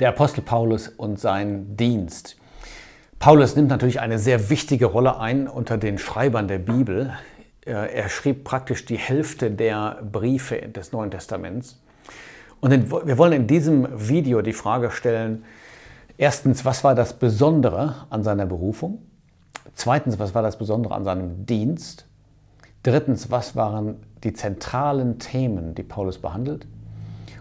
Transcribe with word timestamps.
der 0.00 0.10
Apostel 0.10 0.42
Paulus 0.42 0.88
und 0.88 1.18
sein 1.18 1.76
Dienst. 1.76 2.36
Paulus 3.18 3.56
nimmt 3.56 3.68
natürlich 3.68 4.00
eine 4.00 4.18
sehr 4.18 4.48
wichtige 4.48 4.86
Rolle 4.86 5.18
ein 5.18 5.48
unter 5.48 5.76
den 5.76 5.98
Schreibern 5.98 6.46
der 6.46 6.58
Bibel. 6.58 7.12
Äh, 7.66 7.94
er 7.94 8.08
schrieb 8.08 8.44
praktisch 8.44 8.84
die 8.84 8.96
Hälfte 8.96 9.50
der 9.50 10.00
Briefe 10.10 10.56
des 10.56 10.92
Neuen 10.92 11.10
Testaments. 11.10 11.80
Und 12.60 12.90
wir 12.90 13.18
wollen 13.18 13.32
in 13.32 13.46
diesem 13.46 13.88
Video 14.08 14.42
die 14.42 14.52
Frage 14.52 14.90
stellen, 14.90 15.44
erstens, 16.16 16.64
was 16.64 16.82
war 16.82 16.94
das 16.94 17.12
Besondere 17.12 17.94
an 18.10 18.24
seiner 18.24 18.46
Berufung? 18.46 19.02
Zweitens, 19.74 20.18
was 20.18 20.34
war 20.34 20.42
das 20.42 20.58
Besondere 20.58 20.94
an 20.94 21.04
seinem 21.04 21.46
Dienst? 21.46 22.06
Drittens, 22.82 23.30
was 23.30 23.54
waren 23.54 23.96
die 24.24 24.32
zentralen 24.32 25.18
Themen, 25.20 25.74
die 25.74 25.84
Paulus 25.84 26.18
behandelt? 26.18 26.66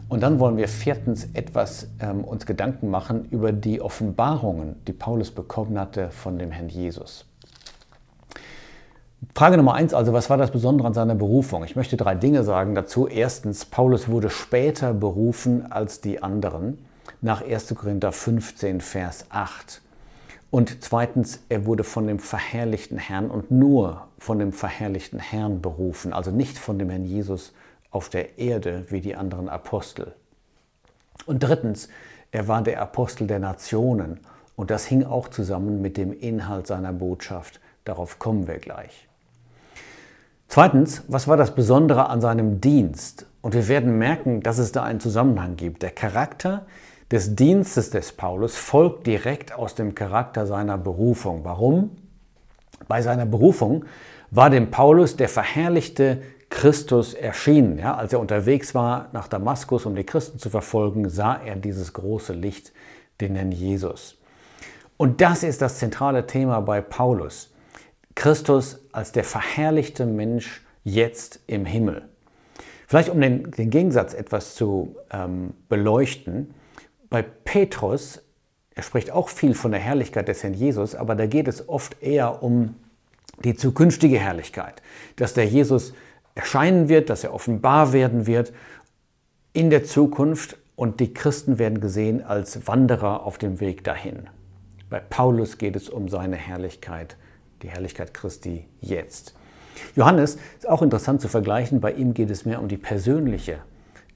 Und 0.10 0.24
dann 0.24 0.40
wollen 0.40 0.58
wir 0.58 0.68
viertens 0.68 1.28
etwas 1.34 1.88
ähm, 2.00 2.24
uns 2.24 2.46
Gedanken 2.46 2.90
machen 2.90 3.26
über 3.30 3.52
die 3.52 3.82
Offenbarungen, 3.82 4.76
die 4.88 4.94
Paulus 4.94 5.32
bekommen 5.32 5.78
hatte 5.78 6.12
von 6.12 6.40
dem 6.40 6.52
Herrn 6.52 6.70
Jesus. 6.70 7.26
Frage 9.36 9.58
Nummer 9.58 9.74
eins 9.74 9.94
also, 9.94 10.14
was 10.14 10.30
war 10.30 10.38
das 10.38 10.52
Besondere 10.52 10.88
an 10.88 10.94
seiner 10.94 11.16
Berufung? 11.16 11.64
Ich 11.64 11.76
möchte 11.76 11.98
drei 11.98 12.16
Dinge 12.16 12.44
sagen 12.44 12.74
dazu. 12.74 13.08
Erstens, 13.08 13.66
Paulus 13.66 14.08
wurde 14.08 14.30
später 14.30 14.94
berufen 14.94 15.72
als 15.72 16.02
die 16.02 16.24
anderen, 16.24 16.78
nach 17.22 17.44
1. 17.44 17.76
Korinther 17.76 18.12
15, 18.12 18.80
Vers 18.80 19.26
8. 19.30 19.82
Und 20.50 20.84
zweitens, 20.84 21.42
er 21.50 21.66
wurde 21.66 21.84
von 21.84 22.08
dem 22.08 22.20
verherrlichten 22.20 22.98
Herrn 22.98 23.30
und 23.30 23.52
nur 23.52 24.08
von 24.18 24.40
dem 24.40 24.54
verherrlichten 24.54 25.20
Herrn 25.20 25.62
berufen, 25.62 26.14
also 26.14 26.32
nicht 26.32 26.58
von 26.58 26.80
dem 26.80 26.90
Herrn 26.90 27.04
Jesus 27.04 27.54
auf 27.92 28.10
der 28.10 28.38
Erde 28.38 28.86
wie 28.90 29.02
die 29.02 29.16
anderen 29.16 29.50
Apostel. 29.50 30.14
Und 31.26 31.40
drittens, 31.40 31.90
er 32.32 32.48
war 32.48 32.62
der 32.62 32.82
Apostel 32.82 33.28
der 33.28 33.40
Nationen 33.40 34.20
und 34.56 34.72
das 34.72 34.86
hing 34.86 35.04
auch 35.04 35.28
zusammen 35.30 35.82
mit 35.82 35.98
dem 35.98 36.14
Inhalt 36.14 36.68
seiner 36.68 36.94
Botschaft. 36.94 37.60
Darauf 37.86 38.20
kommen 38.20 38.48
wir 38.48 38.60
gleich. 38.60 39.08
Zweitens, 40.48 41.04
was 41.08 41.28
war 41.28 41.38
das 41.38 41.56
Besondere 41.56 42.10
an 42.10 42.22
seinem 42.22 42.62
Dienst? 42.62 43.26
Und 43.42 43.54
wir 43.54 43.68
werden 43.68 43.98
merken, 43.98 44.42
dass 44.42 44.58
es 44.58 44.72
da 44.72 44.84
einen 44.84 45.00
Zusammenhang 45.00 45.56
gibt. 45.56 45.84
Der 45.84 45.92
Charakter 45.92 46.66
des 47.12 47.36
Dienstes 47.36 47.90
des 47.90 48.12
Paulus 48.14 48.56
folgt 48.56 49.08
direkt 49.08 49.54
aus 49.54 49.76
dem 49.76 49.96
Charakter 49.96 50.46
seiner 50.46 50.78
Berufung. 50.78 51.44
Warum? 51.44 51.92
Bei 52.88 53.02
seiner 53.02 53.26
Berufung 53.26 53.86
war 54.32 54.50
dem 54.50 54.72
Paulus 54.72 55.16
der 55.16 55.30
verherrlichte 55.30 56.22
Christus 56.50 57.14
erschienen. 57.14 57.78
Ja, 57.78 57.96
als 57.96 58.14
er 58.14 58.20
unterwegs 58.20 58.74
war 58.74 59.10
nach 59.12 59.28
Damaskus, 59.28 59.86
um 59.86 59.96
die 59.96 60.06
Christen 60.06 60.40
zu 60.40 60.50
verfolgen, 60.50 61.10
sah 61.10 61.36
er 61.36 61.56
dieses 61.56 61.94
große 61.94 62.34
Licht, 62.34 62.72
den 63.22 63.36
Herrn 63.36 63.52
Jesus. 63.52 64.18
Und 64.96 65.22
das 65.22 65.44
ist 65.44 65.62
das 65.62 65.78
zentrale 65.78 66.26
Thema 66.26 66.62
bei 66.62 66.82
Paulus. 66.82 67.54
Christus 68.16 68.80
als 68.92 69.12
der 69.12 69.24
verherrlichte 69.24 70.06
Mensch 70.06 70.66
jetzt 70.84 71.40
im 71.48 71.66
Himmel. 71.66 72.10
Vielleicht 72.88 73.10
um 73.10 73.20
den, 73.20 73.52
den 73.52 73.70
Gegensatz 73.70 74.14
etwas 74.14 74.56
zu 74.56 74.96
ähm, 75.12 75.54
beleuchten. 75.70 76.54
Bei 77.10 77.22
Petrus, 77.22 78.22
er 78.74 78.84
spricht 78.84 79.12
auch 79.12 79.30
viel 79.30 79.54
von 79.54 79.72
der 79.72 79.82
Herrlichkeit 79.82 80.30
des 80.30 80.42
Herrn 80.42 80.54
Jesus, 80.54 80.96
aber 80.96 81.16
da 81.16 81.28
geht 81.28 81.48
es 81.48 81.68
oft 81.70 82.02
eher 82.02 82.42
um 82.42 82.76
die 83.44 83.56
zukünftige 83.56 84.18
Herrlichkeit, 84.18 84.82
dass 85.18 85.34
der 85.34 85.46
Jesus 85.46 85.94
erscheinen 86.38 86.88
wird, 86.88 87.10
dass 87.10 87.24
er 87.24 87.34
offenbar 87.34 87.94
werden 87.94 88.28
wird 88.28 88.54
in 89.54 89.70
der 89.70 89.84
Zukunft 89.84 90.58
und 90.76 91.00
die 91.00 91.14
Christen 91.14 91.58
werden 91.58 91.82
gesehen 91.82 92.24
als 92.24 92.68
Wanderer 92.68 93.26
auf 93.26 93.38
dem 93.40 93.60
Weg 93.60 93.84
dahin. 93.84 94.30
Bei 94.90 95.00
Paulus 95.00 95.58
geht 95.58 95.76
es 95.76 95.90
um 95.90 96.08
seine 96.08 96.36
Herrlichkeit, 96.36 97.18
die 97.64 97.70
Herrlichkeit 97.70 98.14
Christi 98.14 98.66
jetzt. 98.80 99.34
Johannes 99.96 100.38
ist 100.58 100.70
auch 100.70 100.82
interessant 100.82 101.22
zu 101.22 101.28
vergleichen, 101.28 101.82
bei 101.82 101.92
ihm 101.94 102.14
geht 102.14 102.30
es 102.30 102.46
mehr 102.46 102.62
um 102.62 102.68
die 102.68 102.78
persönliche, 102.78 103.60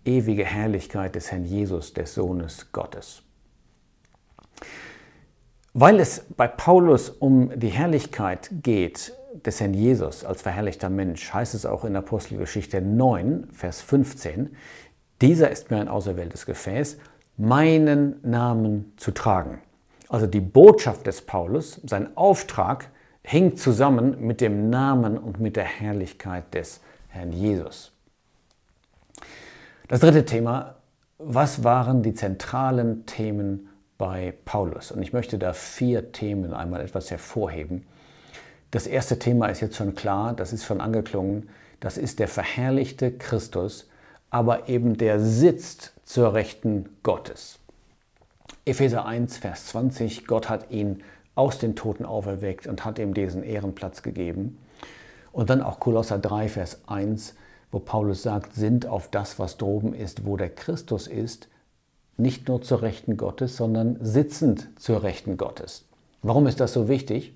ewige 0.06 0.46
Herrlichkeit 0.46 1.16
des 1.16 1.32
Herrn 1.32 1.46
Jesus, 1.46 1.94
des 1.94 2.14
Sohnes 2.14 2.72
Gottes. 2.72 3.24
Weil 5.74 6.00
es 6.00 6.26
bei 6.38 6.48
Paulus 6.48 7.10
um 7.10 7.52
die 7.60 7.70
Herrlichkeit 7.70 8.50
geht, 8.62 9.14
des 9.34 9.60
Herrn 9.60 9.74
Jesus 9.74 10.26
als 10.26 10.42
verherrlichter 10.42 10.90
Mensch, 10.90 11.34
heißt 11.34 11.54
es 11.54 11.66
auch 11.66 11.86
in 11.86 11.96
Apostelgeschichte 11.96 12.82
9, 12.82 13.48
Vers 13.52 13.82
15, 13.82 14.56
dieser 15.22 15.52
ist 15.52 15.72
mir 15.72 15.78
ein 15.78 15.88
auserwähltes 15.88 16.46
Gefäß, 16.46 16.98
meinen 17.38 18.16
Namen 18.24 18.94
zu 18.98 19.12
tragen. 19.12 19.62
Also 20.10 20.28
die 20.28 20.42
Botschaft 20.42 21.08
des 21.08 21.22
Paulus, 21.22 21.80
sein 21.86 22.16
Auftrag, 22.18 22.90
hängt 23.24 23.60
zusammen 23.60 24.26
mit 24.26 24.42
dem 24.42 24.70
Namen 24.70 25.18
und 25.18 25.40
mit 25.40 25.56
der 25.56 25.64
Herrlichkeit 25.64 26.54
des 26.54 26.82
Herrn 27.08 27.32
Jesus. 27.32 27.92
Das 29.88 30.00
dritte 30.00 30.26
Thema, 30.26 30.76
was 31.18 31.64
waren 31.64 32.02
die 32.02 32.14
zentralen 32.14 33.06
Themen 33.06 33.70
bei 33.98 34.34
Paulus? 34.46 34.92
Und 34.92 35.02
ich 35.02 35.14
möchte 35.14 35.38
da 35.38 35.54
vier 35.54 36.12
Themen 36.12 36.54
einmal 36.54 36.82
etwas 36.82 37.12
hervorheben, 37.12 37.86
das 38.72 38.88
erste 38.88 39.20
Thema 39.20 39.48
ist 39.48 39.62
jetzt 39.62 39.76
schon 39.76 39.96
klar, 39.96 40.34
das 40.34 40.54
ist 40.54 40.66
schon 40.66 40.82
angeklungen. 40.82 41.50
Das 41.82 41.98
ist 41.98 42.20
der 42.20 42.28
verherrlichte 42.28 43.12
Christus, 43.12 43.90
aber 44.30 44.70
eben 44.70 44.98
der 44.98 45.20
sitzt 45.20 45.94
zur 46.06 46.34
Rechten 46.34 46.90
Gottes. 47.04 47.60
Epheser 48.66 49.06
1, 49.06 49.38
Vers 49.38 49.68
20, 49.68 50.28
Gott 50.28 50.48
hat 50.48 50.72
ihn 50.72 51.04
aus 51.36 51.58
den 51.58 51.76
Toten 51.76 52.06
auferweckt 52.06 52.68
und 52.68 52.86
hat 52.86 53.00
ihm 53.00 53.14
diesen 53.14 53.44
Ehrenplatz 53.44 54.04
gegeben. 54.04 54.58
Und 55.32 55.50
dann 55.50 55.62
auch 55.62 55.80
Kolosser 55.80 56.20
3, 56.20 56.50
Vers 56.50 56.82
1, 56.88 57.36
wo 57.72 57.80
Paulus 57.80 58.22
sagt, 58.22 58.54
sind 58.54 58.86
auf 58.86 59.10
das, 59.10 59.40
was 59.40 59.58
droben 59.58 59.94
ist, 59.94 60.26
wo 60.26 60.38
der 60.38 60.50
Christus 60.50 61.08
ist, 61.08 61.48
nicht 62.18 62.48
nur 62.48 62.62
zur 62.62 62.84
Rechten 62.84 63.18
Gottes, 63.18 63.58
sondern 63.58 63.98
sitzend 64.02 64.70
zur 64.80 65.04
Rechten 65.04 65.38
Gottes. 65.38 65.86
Warum 66.22 66.46
ist 66.46 66.60
das 66.60 66.74
so 66.74 66.88
wichtig? 66.88 67.34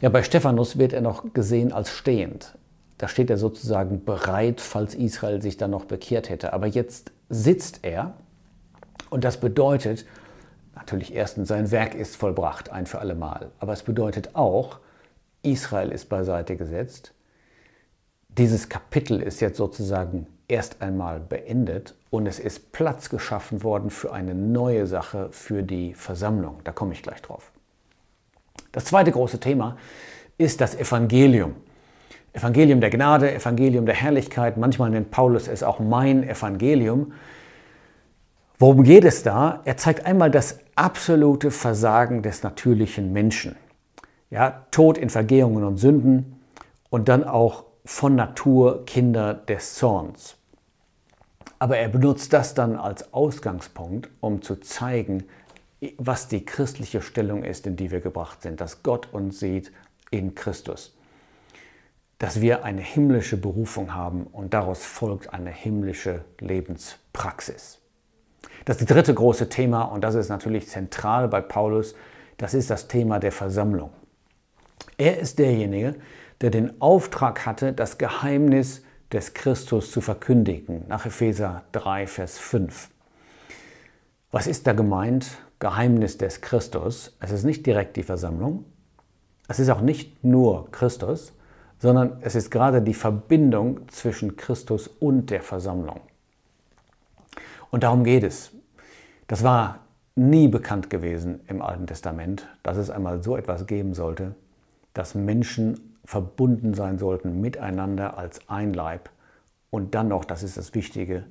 Ja, 0.00 0.08
bei 0.08 0.22
Stephanus 0.22 0.78
wird 0.78 0.92
er 0.92 1.00
noch 1.00 1.32
gesehen 1.32 1.72
als 1.72 1.90
stehend. 1.90 2.56
Da 2.98 3.08
steht 3.08 3.30
er 3.30 3.38
sozusagen 3.38 4.04
bereit, 4.04 4.60
falls 4.60 4.94
Israel 4.94 5.42
sich 5.42 5.56
dann 5.56 5.70
noch 5.70 5.84
bekehrt 5.84 6.28
hätte. 6.28 6.52
Aber 6.52 6.66
jetzt 6.66 7.12
sitzt 7.28 7.80
er 7.82 8.14
und 9.10 9.24
das 9.24 9.38
bedeutet, 9.38 10.06
natürlich 10.74 11.14
erstens, 11.14 11.48
sein 11.48 11.70
Werk 11.70 11.94
ist 11.94 12.16
vollbracht, 12.16 12.70
ein 12.70 12.86
für 12.86 12.98
alle 12.98 13.14
Mal. 13.14 13.50
Aber 13.58 13.72
es 13.72 13.82
bedeutet 13.82 14.34
auch, 14.34 14.78
Israel 15.42 15.90
ist 15.90 16.08
beiseite 16.08 16.56
gesetzt. 16.56 17.12
Dieses 18.28 18.68
Kapitel 18.68 19.22
ist 19.22 19.40
jetzt 19.40 19.56
sozusagen 19.56 20.26
erst 20.48 20.82
einmal 20.82 21.20
beendet 21.20 21.94
und 22.10 22.26
es 22.26 22.38
ist 22.38 22.72
Platz 22.72 23.08
geschaffen 23.08 23.62
worden 23.62 23.90
für 23.90 24.12
eine 24.12 24.34
neue 24.34 24.86
Sache, 24.86 25.28
für 25.30 25.62
die 25.62 25.94
Versammlung. 25.94 26.60
Da 26.64 26.72
komme 26.72 26.92
ich 26.92 27.02
gleich 27.02 27.22
drauf. 27.22 27.52
Das 28.74 28.86
zweite 28.86 29.12
große 29.12 29.38
Thema 29.38 29.76
ist 30.36 30.60
das 30.60 30.74
Evangelium. 30.74 31.54
Evangelium 32.32 32.80
der 32.80 32.90
Gnade, 32.90 33.32
Evangelium 33.32 33.86
der 33.86 33.94
Herrlichkeit. 33.94 34.56
Manchmal 34.56 34.90
nennt 34.90 35.12
Paulus 35.12 35.46
es 35.46 35.62
auch 35.62 35.78
mein 35.78 36.28
Evangelium. 36.28 37.12
Worum 38.58 38.82
geht 38.82 39.04
es 39.04 39.22
da? 39.22 39.60
Er 39.64 39.76
zeigt 39.76 40.04
einmal 40.04 40.32
das 40.32 40.58
absolute 40.74 41.52
Versagen 41.52 42.22
des 42.22 42.42
natürlichen 42.42 43.12
Menschen. 43.12 43.54
Ja, 44.30 44.66
Tod 44.72 44.98
in 44.98 45.08
Vergehungen 45.08 45.62
und 45.62 45.76
Sünden 45.76 46.40
und 46.90 47.08
dann 47.08 47.22
auch 47.22 47.66
von 47.84 48.16
Natur 48.16 48.84
Kinder 48.86 49.34
des 49.34 49.74
Zorns. 49.74 50.34
Aber 51.60 51.78
er 51.78 51.88
benutzt 51.88 52.32
das 52.32 52.54
dann 52.54 52.74
als 52.74 53.14
Ausgangspunkt, 53.14 54.10
um 54.18 54.42
zu 54.42 54.56
zeigen, 54.56 55.22
was 55.98 56.28
die 56.28 56.44
christliche 56.44 57.02
Stellung 57.02 57.44
ist, 57.44 57.66
in 57.66 57.76
die 57.76 57.90
wir 57.90 58.00
gebracht 58.00 58.42
sind, 58.42 58.60
dass 58.60 58.82
Gott 58.82 59.12
uns 59.12 59.40
sieht 59.40 59.72
in 60.10 60.34
Christus, 60.34 60.96
dass 62.18 62.40
wir 62.40 62.64
eine 62.64 62.80
himmlische 62.80 63.36
Berufung 63.36 63.94
haben 63.94 64.24
und 64.24 64.54
daraus 64.54 64.84
folgt 64.84 65.32
eine 65.32 65.50
himmlische 65.50 66.24
Lebenspraxis. 66.40 67.80
Das 68.64 68.76
ist 68.76 68.88
das 68.88 68.94
dritte 68.96 69.14
große 69.14 69.48
Thema 69.48 69.82
und 69.82 70.02
das 70.02 70.14
ist 70.14 70.28
natürlich 70.28 70.68
zentral 70.68 71.28
bei 71.28 71.40
Paulus, 71.40 71.94
das 72.36 72.54
ist 72.54 72.70
das 72.70 72.88
Thema 72.88 73.18
der 73.18 73.32
Versammlung. 73.32 73.90
Er 74.96 75.18
ist 75.18 75.38
derjenige, 75.38 75.96
der 76.40 76.50
den 76.50 76.80
Auftrag 76.80 77.46
hatte, 77.46 77.72
das 77.72 77.98
Geheimnis 77.98 78.82
des 79.12 79.34
Christus 79.34 79.90
zu 79.90 80.00
verkündigen, 80.00 80.84
nach 80.88 81.06
Epheser 81.06 81.64
3, 81.72 82.06
Vers 82.06 82.38
5. 82.38 82.90
Was 84.30 84.46
ist 84.46 84.66
da 84.66 84.72
gemeint? 84.72 85.38
Geheimnis 85.64 86.18
des 86.18 86.42
Christus. 86.42 87.16
Es 87.20 87.30
ist 87.30 87.44
nicht 87.44 87.64
direkt 87.64 87.96
die 87.96 88.02
Versammlung. 88.02 88.66
Es 89.48 89.58
ist 89.58 89.70
auch 89.70 89.80
nicht 89.80 90.22
nur 90.22 90.70
Christus, 90.72 91.32
sondern 91.78 92.18
es 92.20 92.34
ist 92.34 92.50
gerade 92.50 92.82
die 92.82 92.92
Verbindung 92.92 93.88
zwischen 93.88 94.36
Christus 94.36 94.88
und 94.88 95.30
der 95.30 95.40
Versammlung. 95.40 96.02
Und 97.70 97.82
darum 97.82 98.04
geht 98.04 98.24
es. 98.24 98.50
Das 99.26 99.42
war 99.42 99.78
nie 100.16 100.48
bekannt 100.48 100.90
gewesen 100.90 101.40
im 101.46 101.62
Alten 101.62 101.86
Testament, 101.86 102.46
dass 102.62 102.76
es 102.76 102.90
einmal 102.90 103.22
so 103.22 103.34
etwas 103.34 103.66
geben 103.66 103.94
sollte, 103.94 104.34
dass 104.92 105.14
Menschen 105.14 105.96
verbunden 106.04 106.74
sein 106.74 106.98
sollten 106.98 107.40
miteinander 107.40 108.18
als 108.18 108.50
ein 108.50 108.74
Leib 108.74 109.08
und 109.70 109.94
dann 109.94 110.08
noch, 110.08 110.26
das 110.26 110.42
ist 110.42 110.58
das 110.58 110.74
Wichtige, 110.74 111.24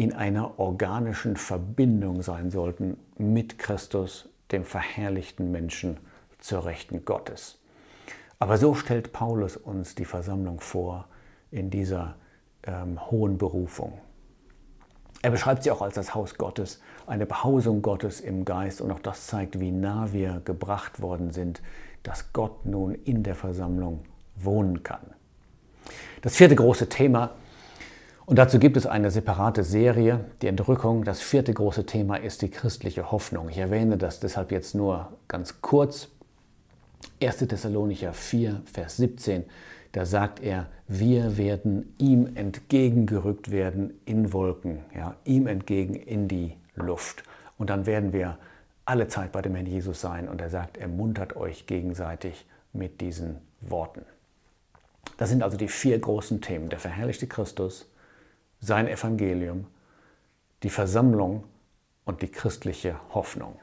in 0.00 0.14
einer 0.14 0.58
organischen 0.58 1.36
Verbindung 1.36 2.22
sein 2.22 2.50
sollten 2.50 2.96
mit 3.18 3.58
Christus, 3.58 4.30
dem 4.50 4.64
verherrlichten 4.64 5.50
Menschen 5.50 5.98
zur 6.38 6.64
Rechten 6.64 7.04
Gottes. 7.04 7.58
Aber 8.38 8.56
so 8.56 8.74
stellt 8.74 9.12
Paulus 9.12 9.58
uns 9.58 9.94
die 9.94 10.06
Versammlung 10.06 10.58
vor 10.58 11.06
in 11.50 11.68
dieser 11.68 12.14
ähm, 12.62 13.10
hohen 13.10 13.36
Berufung. 13.36 14.00
Er 15.20 15.32
beschreibt 15.32 15.64
sie 15.64 15.70
auch 15.70 15.82
als 15.82 15.96
das 15.96 16.14
Haus 16.14 16.38
Gottes, 16.38 16.80
eine 17.06 17.26
Behausung 17.26 17.82
Gottes 17.82 18.22
im 18.22 18.46
Geist 18.46 18.80
und 18.80 18.90
auch 18.92 19.00
das 19.00 19.26
zeigt, 19.26 19.60
wie 19.60 19.70
nah 19.70 20.14
wir 20.14 20.40
gebracht 20.46 21.02
worden 21.02 21.30
sind, 21.30 21.60
dass 22.04 22.32
Gott 22.32 22.64
nun 22.64 22.94
in 22.94 23.22
der 23.22 23.34
Versammlung 23.34 24.04
wohnen 24.34 24.82
kann. 24.82 25.12
Das 26.22 26.36
vierte 26.36 26.56
große 26.56 26.88
Thema, 26.88 27.32
und 28.26 28.38
dazu 28.38 28.58
gibt 28.58 28.76
es 28.76 28.86
eine 28.86 29.10
separate 29.10 29.64
Serie, 29.64 30.24
die 30.42 30.46
Entrückung. 30.46 31.04
Das 31.04 31.20
vierte 31.20 31.52
große 31.52 31.86
Thema 31.86 32.16
ist 32.16 32.42
die 32.42 32.50
christliche 32.50 33.10
Hoffnung. 33.10 33.48
Ich 33.48 33.58
erwähne 33.58 33.96
das 33.96 34.20
deshalb 34.20 34.52
jetzt 34.52 34.74
nur 34.74 35.12
ganz 35.28 35.60
kurz. 35.60 36.08
1. 37.22 37.38
Thessalonicher 37.38 38.12
4, 38.12 38.62
Vers 38.66 38.98
17, 38.98 39.44
da 39.92 40.06
sagt 40.06 40.40
er, 40.40 40.66
wir 40.86 41.36
werden 41.36 41.94
ihm 41.98 42.36
entgegengerückt 42.36 43.50
werden 43.50 43.98
in 44.04 44.32
Wolken, 44.32 44.80
ja, 44.94 45.16
ihm 45.24 45.46
entgegen 45.46 45.94
in 45.94 46.28
die 46.28 46.56
Luft. 46.76 47.24
Und 47.58 47.70
dann 47.70 47.86
werden 47.86 48.12
wir 48.12 48.38
alle 48.84 49.08
Zeit 49.08 49.32
bei 49.32 49.42
dem 49.42 49.54
Herrn 49.54 49.66
Jesus 49.66 50.00
sein. 50.00 50.28
Und 50.28 50.40
er 50.40 50.50
sagt, 50.50 50.76
ermuntert 50.76 51.36
euch 51.36 51.66
gegenseitig 51.66 52.46
mit 52.72 53.00
diesen 53.00 53.36
Worten. 53.60 54.02
Das 55.16 55.28
sind 55.28 55.42
also 55.42 55.56
die 55.56 55.68
vier 55.68 55.98
großen 55.98 56.40
Themen. 56.40 56.70
Der 56.70 56.78
verherrlichte 56.78 57.26
Christus, 57.26 57.89
sein 58.60 58.88
Evangelium, 58.88 59.66
die 60.62 60.70
Versammlung 60.70 61.44
und 62.04 62.22
die 62.22 62.28
christliche 62.28 62.96
Hoffnung. 63.14 63.56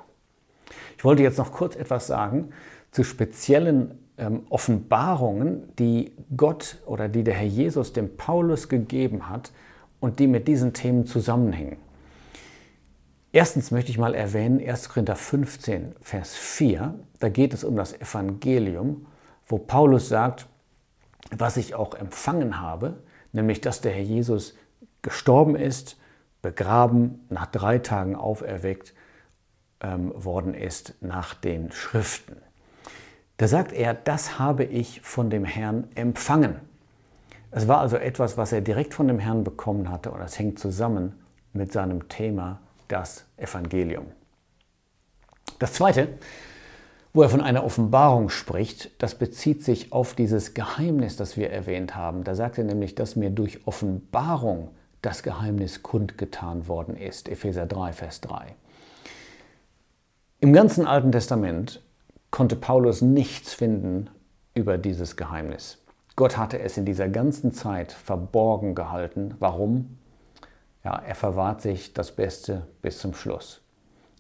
Ich 0.97 1.03
wollte 1.03 1.23
jetzt 1.23 1.38
noch 1.38 1.51
kurz 1.51 1.75
etwas 1.75 2.07
sagen 2.07 2.49
zu 2.91 3.03
speziellen 3.03 3.99
ähm, 4.17 4.45
Offenbarungen, 4.49 5.75
die 5.77 6.13
Gott 6.35 6.77
oder 6.85 7.07
die 7.07 7.23
der 7.23 7.35
Herr 7.35 7.47
Jesus 7.47 7.94
dem 7.94 8.17
Paulus 8.17 8.69
gegeben 8.69 9.29
hat 9.29 9.51
und 9.99 10.19
die 10.19 10.27
mit 10.27 10.47
diesen 10.47 10.73
Themen 10.73 11.05
zusammenhängen. 11.05 11.77
Erstens 13.31 13.71
möchte 13.71 13.91
ich 13.91 13.97
mal 13.97 14.15
erwähnen 14.15 14.59
1. 14.65 14.89
Korinther 14.89 15.15
15, 15.15 15.95
Vers 16.01 16.35
4. 16.35 16.95
Da 17.19 17.29
geht 17.29 17.53
es 17.53 17.63
um 17.63 17.75
das 17.75 17.94
Evangelium, 17.94 19.05
wo 19.45 19.57
Paulus 19.57 20.09
sagt, 20.09 20.47
was 21.38 21.57
ich 21.57 21.75
auch 21.75 21.94
empfangen 21.94 22.59
habe, 22.59 23.03
nämlich 23.33 23.61
dass 23.61 23.81
der 23.81 23.91
Herr 23.91 24.01
Jesus 24.01 24.55
gestorben 25.07 25.56
ist, 25.56 25.98
begraben, 26.42 27.25
nach 27.30 27.45
drei 27.45 27.80
Tagen 27.80 28.18
auferweckt 28.18 28.94
ähm, 29.80 30.12
worden 30.13 30.54
ist 30.54 30.95
nach 31.00 31.33
den 31.33 31.71
Schriften. 31.71 32.36
Da 33.38 33.48
sagt 33.48 33.71
er, 33.71 33.94
das 33.94 34.38
habe 34.38 34.65
ich 34.65 35.00
von 35.01 35.30
dem 35.30 35.45
Herrn 35.45 35.88
empfangen. 35.95 36.57
Es 37.51 37.69
war 37.69 37.80
also 37.80 37.95
etwas, 37.95 38.36
was 38.36 38.51
er 38.51 38.59
direkt 38.59 38.94
von 38.94 39.07
dem 39.07 39.19
Herrn 39.19 39.45
bekommen 39.45 39.89
hatte 39.89 40.12
und 40.12 40.19
das 40.19 40.38
hängt 40.38 40.59
zusammen 40.59 41.13
mit 41.54 41.71
seinem 41.71 42.09
Thema, 42.09 42.59
das 42.89 43.24
Evangelium. 43.38 44.07
Das 45.59 45.71
Zweite, 45.71 46.09
wo 47.13 47.21
er 47.21 47.30
von 47.30 47.39
einer 47.39 47.63
Offenbarung 47.63 48.27
spricht, 48.27 49.01
das 49.01 49.15
bezieht 49.15 49.63
sich 49.63 49.94
auf 49.94 50.15
dieses 50.15 50.54
Geheimnis, 50.54 51.15
das 51.15 51.38
wir 51.38 51.50
erwähnt 51.50 51.95
haben. 51.95 52.25
Da 52.25 52.36
sagt 52.36 52.57
er 52.57 52.65
nämlich, 52.65 52.94
dass 52.94 53.15
mir 53.15 53.30
durch 53.30 53.65
Offenbarung 53.65 54.71
das 55.07 55.24
Geheimnis 55.24 55.83
kundgetan 55.83 56.68
worden 56.68 56.98
ist. 56.98 57.30
Epheser 57.30 57.65
3, 57.65 57.94
Vers 57.94 58.19
3. 58.19 58.56
Im 60.42 60.51
ganzen 60.51 60.86
Alten 60.86 61.13
Testament 61.13 61.81
konnte 62.30 62.57
Paulus 62.57 63.01
nichts 63.01 63.54
finden 63.54 64.09
über 64.54 64.77
dieses 64.77 65.15
Geheimnis. 65.15 65.77
Gott 66.18 66.36
hatte 66.36 66.59
es 66.59 66.75
in 66.75 66.83
dieser 66.83 67.07
ganzen 67.07 67.54
Zeit 67.54 67.94
verborgen 67.94 68.75
gehalten. 68.75 69.36
Warum? 69.39 69.98
Ja, 70.83 70.98
er 70.98 71.15
verwahrt 71.15 71.62
sich 71.62 71.94
das 71.94 72.12
Beste 72.12 72.68
bis 72.81 73.00
zum 73.00 73.13
Schluss. 73.13 73.62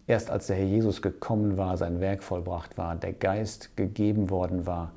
Erst 0.07 0.31
als 0.31 0.47
der 0.47 0.55
Herr 0.55 0.65
Jesus 0.67 1.01
gekommen 1.01 1.57
war, 1.57 1.75
sein 1.75 1.99
Werk 1.99 2.23
vollbracht 2.23 2.77
war, 2.77 2.95
der 2.95 3.11
Geist 3.11 3.75
gegeben 3.75 4.29
worden 4.29 4.65
war 4.65 4.93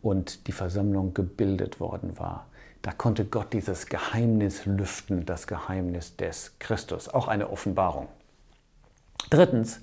und 0.00 0.46
die 0.46 0.52
Versammlung 0.52 1.12
gebildet 1.12 1.80
worden 1.80 2.20
war, 2.20 2.46
da 2.84 2.92
konnte 2.92 3.24
Gott 3.24 3.54
dieses 3.54 3.86
Geheimnis 3.86 4.66
lüften, 4.66 5.24
das 5.24 5.46
Geheimnis 5.46 6.16
des 6.16 6.58
Christus. 6.58 7.08
Auch 7.08 7.28
eine 7.28 7.48
Offenbarung. 7.48 8.08
Drittens, 9.30 9.80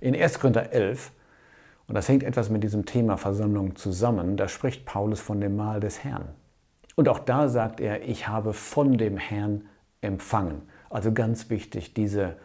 in 0.00 0.16
1. 0.16 0.40
Korinther 0.40 0.72
11 0.72 1.12
und 1.86 1.94
das 1.94 2.08
hängt 2.08 2.24
etwas 2.24 2.50
mit 2.50 2.64
diesem 2.64 2.84
Thema 2.84 3.16
Versammlung 3.16 3.76
zusammen. 3.76 4.36
Da 4.36 4.48
spricht 4.48 4.86
Paulus 4.86 5.20
von 5.20 5.40
dem 5.40 5.56
Mahl 5.56 5.78
des 5.78 6.02
Herrn. 6.02 6.30
Und 6.96 7.08
auch 7.08 7.20
da 7.20 7.48
sagt 7.48 7.80
er, 7.80 8.02
ich 8.08 8.28
habe 8.28 8.52
von 8.54 8.98
dem 8.98 9.18
Herrn 9.18 9.66
empfangen. 10.00 10.62
Also 10.90 11.12
ganz 11.12 11.48
wichtig, 11.48 11.94
diese 11.94 12.36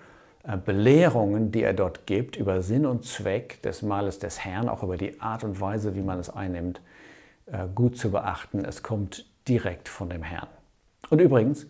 äh, 0.43 0.57
Belehrungen, 0.57 1.51
die 1.51 1.63
er 1.63 1.73
dort 1.73 2.05
gibt 2.05 2.35
über 2.35 2.61
Sinn 2.61 2.85
und 2.85 3.05
Zweck 3.05 3.61
des 3.63 3.81
Mahles 3.81 4.19
des 4.19 4.45
Herrn, 4.45 4.69
auch 4.69 4.83
über 4.83 4.95
die 4.95 5.19
Art 5.21 5.43
und 5.43 5.59
Weise, 5.59 5.95
wie 5.95 6.01
man 6.01 6.19
es 6.19 6.29
einnimmt, 6.29 6.81
äh, 7.47 7.67
gut 7.73 7.97
zu 7.97 8.11
beachten. 8.11 8.63
Es 8.63 8.83
kommt 8.83 9.26
direkt 9.47 9.89
von 9.89 10.09
dem 10.09 10.23
Herrn. 10.23 10.47
Und 11.09 11.19
übrigens, 11.21 11.67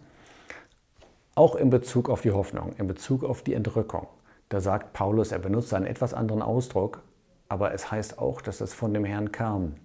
auch 1.35 1.55
in 1.55 1.69
Bezug 1.69 2.09
auf 2.09 2.21
die 2.21 2.31
Hoffnung, 2.31 2.73
in 2.77 2.87
Bezug 2.87 3.23
auf 3.23 3.43
die 3.43 3.53
Entrückung, 3.53 4.07
da 4.49 4.61
sagt 4.61 4.93
Paulus, 4.93 5.31
er 5.31 5.39
benutzt 5.39 5.73
einen 5.73 5.85
etwas 5.85 6.13
anderen 6.13 6.41
Ausdruck, 6.41 7.01
aber 7.49 7.73
es 7.73 7.91
heißt 7.91 8.17
auch, 8.17 8.41
dass 8.41 8.61
es 8.61 8.73
von 8.73 8.93
dem 8.93 9.05
Herrn 9.05 9.31
kam. 9.31 9.75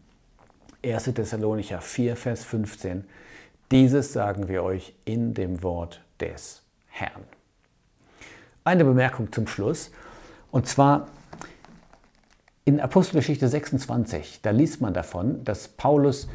1. 0.84 1.04
Thessalonicher 1.04 1.80
4, 1.80 2.16
Vers 2.16 2.44
15. 2.44 3.04
Dieses 3.70 4.12
sagen 4.12 4.48
wir 4.48 4.62
euch 4.62 4.94
in 5.04 5.34
dem 5.34 5.62
Wort 5.62 6.02
des 6.20 6.62
Herrn. 6.88 7.22
Eine 8.64 8.84
Bemerkung 8.84 9.32
zum 9.32 9.46
Schluss. 9.46 9.90
Und 10.50 10.66
zwar 10.66 11.08
in 12.64 12.80
Apostelgeschichte 12.80 13.48
26, 13.48 14.40
da 14.42 14.50
liest 14.50 14.80
man 14.80 14.94
davon, 14.94 15.42
dass 15.44 15.68
Paulus, 15.68 16.28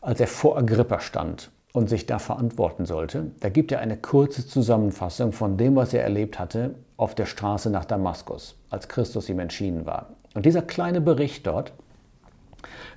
als 0.00 0.20
er 0.20 0.26
vor 0.26 0.56
Agrippa 0.58 1.00
stand 1.00 1.50
und 1.72 1.88
sich 1.88 2.06
da 2.06 2.18
verantworten 2.18 2.86
sollte, 2.86 3.30
da 3.40 3.48
gibt 3.48 3.72
er 3.72 3.80
eine 3.80 3.96
kurze 3.96 4.46
Zusammenfassung 4.46 5.32
von 5.32 5.56
dem, 5.56 5.76
was 5.76 5.92
er 5.92 6.02
erlebt 6.02 6.38
hatte 6.38 6.74
auf 6.96 7.14
der 7.14 7.26
Straße 7.26 7.70
nach 7.70 7.84
Damaskus, 7.84 8.56
als 8.70 8.88
Christus 8.88 9.28
ihm 9.28 9.38
entschieden 9.38 9.86
war. 9.86 10.10
Und 10.34 10.46
dieser 10.46 10.62
kleine 10.62 11.00
Bericht 11.00 11.46
dort 11.46 11.72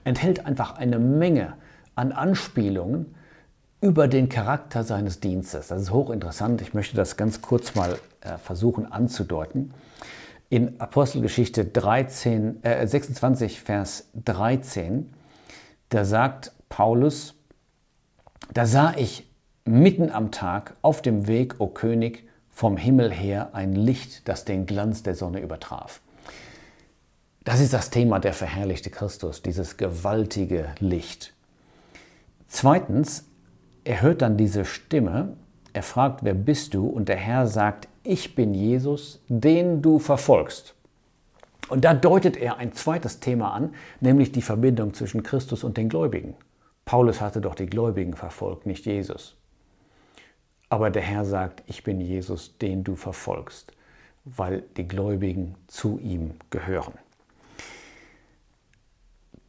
enthält 0.03 0.45
einfach 0.45 0.77
eine 0.77 0.99
Menge 0.99 1.53
an 1.95 2.11
Anspielungen 2.11 3.15
über 3.81 4.07
den 4.07 4.29
Charakter 4.29 4.83
seines 4.83 5.19
Dienstes. 5.19 5.67
Das 5.67 5.81
ist 5.81 5.91
hochinteressant. 5.91 6.61
Ich 6.61 6.73
möchte 6.73 6.95
das 6.95 7.17
ganz 7.17 7.41
kurz 7.41 7.75
mal 7.75 7.97
äh, 8.21 8.37
versuchen 8.37 8.91
anzudeuten. 8.91 9.73
In 10.49 10.79
Apostelgeschichte 10.79 11.65
13, 11.65 12.63
äh, 12.63 12.85
26, 12.85 13.61
Vers 13.61 14.09
13, 14.13 15.11
da 15.89 16.05
sagt 16.05 16.51
Paulus, 16.71 17.35
da 18.53 18.65
sah 18.65 18.95
ich 18.97 19.29
mitten 19.65 20.09
am 20.09 20.31
Tag 20.31 20.75
auf 20.81 21.03
dem 21.03 21.27
Weg, 21.27 21.55
o 21.59 21.67
König, 21.67 22.27
vom 22.49 22.77
Himmel 22.77 23.11
her 23.11 23.49
ein 23.53 23.75
Licht, 23.75 24.27
das 24.27 24.45
den 24.45 24.65
Glanz 24.65 25.03
der 25.03 25.13
Sonne 25.13 25.41
übertraf. 25.41 26.01
Das 27.43 27.59
ist 27.59 27.73
das 27.73 27.89
Thema 27.89 28.19
der 28.19 28.33
verherrlichte 28.33 28.89
Christus, 28.89 29.41
dieses 29.41 29.77
gewaltige 29.77 30.69
Licht. 30.79 31.33
Zweitens, 32.47 33.25
er 33.83 34.01
hört 34.01 34.21
dann 34.21 34.37
diese 34.37 34.65
Stimme, 34.65 35.35
er 35.73 35.83
fragt, 35.83 36.23
wer 36.23 36.33
bist 36.33 36.73
du? 36.73 36.87
Und 36.87 37.09
der 37.09 37.17
Herr 37.17 37.47
sagt, 37.47 37.87
ich 38.03 38.33
bin 38.35 38.53
Jesus, 38.53 39.21
den 39.27 39.81
du 39.81 39.99
verfolgst. 39.99 40.75
Und 41.69 41.83
da 41.85 41.93
deutet 41.93 42.37
er 42.37 42.57
ein 42.57 42.73
zweites 42.73 43.19
Thema 43.19 43.53
an, 43.53 43.73
nämlich 43.99 44.31
die 44.31 44.41
Verbindung 44.41 44.93
zwischen 44.93 45.23
Christus 45.23 45.63
und 45.63 45.77
den 45.77 45.89
Gläubigen. 45.89 46.35
Paulus 46.85 47.21
hatte 47.21 47.41
doch 47.41 47.55
die 47.55 47.67
Gläubigen 47.67 48.13
verfolgt, 48.13 48.65
nicht 48.65 48.85
Jesus. 48.85 49.37
Aber 50.69 50.89
der 50.89 51.01
Herr 51.01 51.25
sagt, 51.25 51.63
ich 51.67 51.83
bin 51.83 52.01
Jesus, 52.01 52.57
den 52.57 52.83
du 52.83 52.95
verfolgst, 52.95 53.73
weil 54.25 54.63
die 54.77 54.87
Gläubigen 54.87 55.55
zu 55.67 55.99
ihm 55.99 56.35
gehören. 56.49 56.93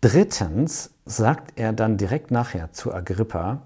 Drittens 0.00 0.94
sagt 1.04 1.52
er 1.56 1.72
dann 1.72 1.96
direkt 1.96 2.30
nachher 2.30 2.72
zu 2.72 2.92
Agrippa, 2.92 3.62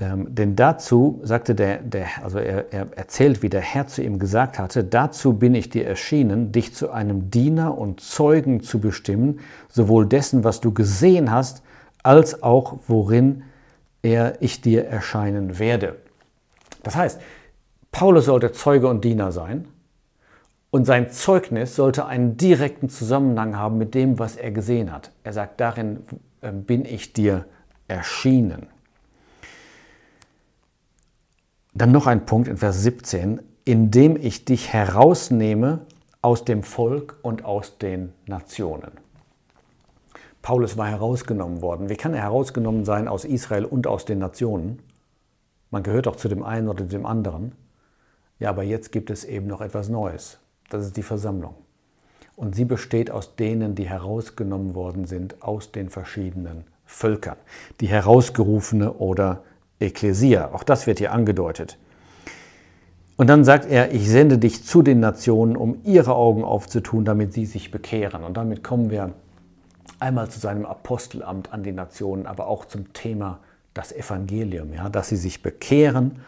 Ähm, 0.00 0.34
denn 0.34 0.56
dazu 0.56 1.20
sagte 1.22 1.54
der, 1.54 1.78
der 1.78 2.06
also 2.24 2.38
er, 2.38 2.72
er 2.72 2.88
erzählt, 2.96 3.42
wie 3.42 3.48
der 3.48 3.60
Herr 3.60 3.86
zu 3.86 4.02
ihm 4.02 4.18
gesagt 4.18 4.58
hatte, 4.58 4.82
dazu 4.82 5.34
bin 5.34 5.54
ich 5.54 5.70
dir 5.70 5.86
erschienen, 5.86 6.50
dich 6.50 6.74
zu 6.74 6.90
einem 6.90 7.30
Diener 7.30 7.78
und 7.78 8.00
Zeugen 8.00 8.60
zu 8.60 8.80
bestimmen, 8.80 9.38
sowohl 9.68 10.06
dessen, 10.06 10.42
was 10.42 10.60
du 10.60 10.74
gesehen 10.74 11.30
hast, 11.30 11.62
als 12.04 12.42
auch 12.42 12.78
worin 12.86 13.42
er 14.02 14.40
ich 14.40 14.60
dir 14.60 14.86
erscheinen 14.86 15.58
werde. 15.58 15.96
Das 16.84 16.94
heißt, 16.94 17.20
Paulus 17.90 18.26
sollte 18.26 18.52
Zeuge 18.52 18.86
und 18.86 19.04
Diener 19.04 19.32
sein 19.32 19.66
und 20.70 20.84
sein 20.84 21.10
Zeugnis 21.10 21.74
sollte 21.76 22.06
einen 22.06 22.36
direkten 22.36 22.88
Zusammenhang 22.88 23.56
haben 23.56 23.78
mit 23.78 23.94
dem, 23.94 24.18
was 24.18 24.36
er 24.36 24.50
gesehen 24.50 24.92
hat. 24.92 25.10
Er 25.22 25.32
sagt, 25.32 25.60
darin 25.60 26.00
ähm, 26.42 26.64
bin 26.64 26.84
ich 26.84 27.12
dir 27.12 27.46
erschienen. 27.88 28.66
Dann 31.72 31.92
noch 31.92 32.06
ein 32.06 32.26
Punkt 32.26 32.48
in 32.48 32.56
Vers 32.56 32.82
17, 32.82 33.40
indem 33.64 34.16
ich 34.16 34.44
dich 34.44 34.72
herausnehme 34.72 35.80
aus 36.22 36.44
dem 36.44 36.62
Volk 36.62 37.18
und 37.22 37.44
aus 37.44 37.78
den 37.78 38.12
Nationen. 38.26 38.92
Paulus 40.44 40.76
war 40.76 40.88
herausgenommen 40.88 41.62
worden. 41.62 41.88
Wie 41.88 41.96
kann 41.96 42.12
er 42.12 42.20
herausgenommen 42.20 42.84
sein 42.84 43.08
aus 43.08 43.24
Israel 43.24 43.64
und 43.64 43.86
aus 43.86 44.04
den 44.04 44.18
Nationen? 44.18 44.78
Man 45.70 45.82
gehört 45.82 46.04
doch 46.04 46.16
zu 46.16 46.28
dem 46.28 46.42
einen 46.42 46.68
oder 46.68 46.84
dem 46.84 47.06
anderen. 47.06 47.52
Ja, 48.38 48.50
aber 48.50 48.62
jetzt 48.62 48.92
gibt 48.92 49.08
es 49.08 49.24
eben 49.24 49.46
noch 49.46 49.62
etwas 49.62 49.88
Neues. 49.88 50.38
Das 50.68 50.84
ist 50.84 50.98
die 50.98 51.02
Versammlung. 51.02 51.54
Und 52.36 52.54
sie 52.54 52.66
besteht 52.66 53.10
aus 53.10 53.36
denen, 53.36 53.74
die 53.74 53.88
herausgenommen 53.88 54.74
worden 54.74 55.06
sind 55.06 55.42
aus 55.42 55.72
den 55.72 55.88
verschiedenen 55.88 56.64
Völkern. 56.84 57.38
Die 57.80 57.86
herausgerufene 57.86 58.92
oder 58.92 59.44
Ekklesia. 59.80 60.52
Auch 60.52 60.62
das 60.62 60.86
wird 60.86 60.98
hier 60.98 61.12
angedeutet. 61.12 61.78
Und 63.16 63.28
dann 63.28 63.44
sagt 63.44 63.64
er, 63.64 63.92
ich 63.92 64.10
sende 64.10 64.36
dich 64.36 64.62
zu 64.62 64.82
den 64.82 65.00
Nationen, 65.00 65.56
um 65.56 65.78
ihre 65.84 66.14
Augen 66.14 66.44
aufzutun, 66.44 67.06
damit 67.06 67.32
sie 67.32 67.46
sich 67.46 67.70
bekehren. 67.70 68.24
Und 68.24 68.36
damit 68.36 68.62
kommen 68.62 68.90
wir 68.90 69.14
einmal 70.00 70.30
zu 70.30 70.40
seinem 70.40 70.66
Apostelamt 70.66 71.52
an 71.52 71.62
die 71.62 71.72
Nationen, 71.72 72.26
aber 72.26 72.46
auch 72.46 72.64
zum 72.64 72.92
Thema 72.92 73.40
das 73.74 73.92
Evangelium, 73.92 74.72
ja, 74.72 74.88
dass 74.88 75.08
sie 75.08 75.16
sich 75.16 75.42
bekehren. 75.42 76.20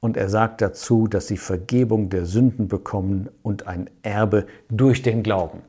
Und 0.00 0.16
er 0.16 0.28
sagt 0.28 0.60
dazu, 0.60 1.06
dass 1.06 1.28
sie 1.28 1.36
Vergebung 1.36 2.10
der 2.10 2.26
Sünden 2.26 2.68
bekommen 2.68 3.28
und 3.42 3.66
ein 3.66 3.88
Erbe 4.02 4.46
durch 4.68 5.02
den 5.02 5.22
Glauben. 5.22 5.62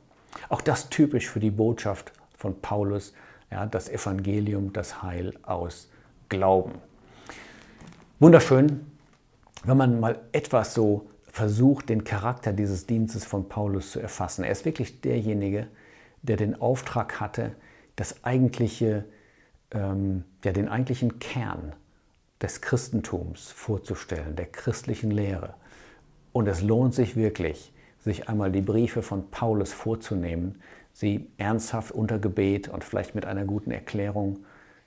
Auch 0.50 0.62
das 0.62 0.90
typisch 0.90 1.30
für 1.30 1.40
die 1.40 1.52
Botschaft 1.52 2.12
von 2.38 2.60
Paulus, 2.62 3.14
ja, 3.52 3.66
das 3.66 3.90
Evangelium, 3.90 4.74
das 4.74 5.02
Heil 5.02 5.34
aus 5.44 5.90
Glauben. 6.30 6.74
Wunderschön, 8.20 8.86
wenn 9.64 9.78
man 9.78 10.00
mal 10.00 10.20
etwas 10.32 10.74
so 10.74 11.08
versucht, 11.28 11.90
den 11.90 12.04
Charakter 12.04 12.54
dieses 12.54 12.86
Dienstes 12.88 13.26
von 13.26 13.50
Paulus 13.50 13.92
zu 13.92 14.00
erfassen. 14.00 14.44
Er 14.44 14.52
ist 14.52 14.66
wirklich 14.66 15.02
derjenige, 15.02 15.68
der 16.26 16.38
den 16.38 16.60
Auftrag 16.60 17.20
hatte, 17.20 17.56
das 17.96 18.24
eigentliche, 18.24 19.06
ähm, 19.72 20.24
ja, 20.44 20.52
den 20.52 20.68
eigentlichen 20.68 21.20
Kern 21.20 21.74
des 22.42 22.62
Christentums 22.62 23.52
vorzustellen, 23.52 24.36
der 24.36 24.48
christlichen 24.48 25.12
Lehre. 25.12 25.54
Und 26.34 26.48
es 26.48 26.62
lohnt 26.62 26.94
sich 26.94 27.16
wirklich, 27.16 27.74
sich 28.00 28.28
einmal 28.28 28.52
die 28.52 28.62
Briefe 28.62 29.02
von 29.02 29.32
Paulus 29.32 29.72
vorzunehmen, 29.72 30.62
sie 30.92 31.28
ernsthaft 31.38 31.92
unter 31.92 32.20
Gebet 32.20 32.68
und 32.68 32.84
vielleicht 32.84 33.16
mit 33.16 33.26
einer 33.26 33.46
guten 33.46 33.72
Erklärung 33.72 34.40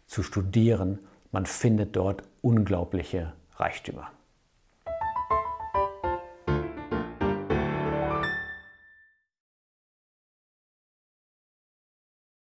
zu 0.07 0.23
studieren 0.23 0.99
man 1.31 1.47
findet 1.47 1.95
dort 1.95 2.23
unglaubliche 2.41 3.35
Reichtümer. 3.57 4.11